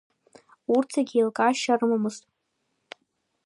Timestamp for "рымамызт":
1.79-2.23